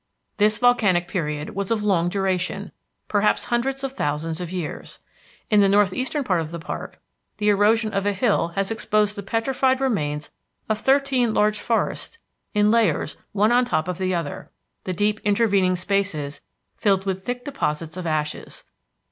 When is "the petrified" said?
9.15-9.79